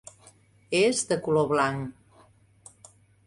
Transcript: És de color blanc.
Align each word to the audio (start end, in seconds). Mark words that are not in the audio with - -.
És 0.79 1.01
de 1.11 1.17
color 1.27 1.45
blanc. 1.53 2.25